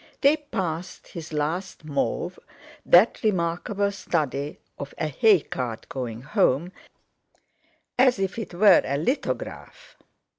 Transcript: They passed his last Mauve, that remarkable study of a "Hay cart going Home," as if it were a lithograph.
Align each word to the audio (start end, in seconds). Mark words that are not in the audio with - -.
They 0.21 0.37
passed 0.37 1.09
his 1.09 1.31
last 1.31 1.85
Mauve, 1.85 2.39
that 2.83 3.21
remarkable 3.23 3.91
study 3.91 4.57
of 4.79 4.95
a 4.97 5.09
"Hay 5.09 5.41
cart 5.41 5.87
going 5.89 6.23
Home," 6.23 6.71
as 7.99 8.17
if 8.17 8.39
it 8.39 8.55
were 8.55 8.81
a 8.83 8.97
lithograph. 8.97 9.97